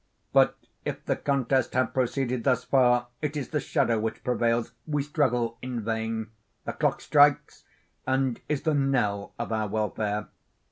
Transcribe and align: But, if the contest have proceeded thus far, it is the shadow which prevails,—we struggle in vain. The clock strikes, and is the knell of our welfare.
But, 0.33 0.57
if 0.83 1.05
the 1.05 1.15
contest 1.15 1.75
have 1.75 1.93
proceeded 1.93 2.43
thus 2.43 2.63
far, 2.63 3.09
it 3.21 3.37
is 3.37 3.49
the 3.49 3.59
shadow 3.59 3.99
which 3.99 4.23
prevails,—we 4.23 5.03
struggle 5.03 5.59
in 5.61 5.81
vain. 5.83 6.31
The 6.65 6.73
clock 6.73 7.01
strikes, 7.01 7.65
and 8.07 8.41
is 8.49 8.63
the 8.63 8.73
knell 8.73 9.35
of 9.37 9.51
our 9.51 9.67
welfare. 9.67 10.29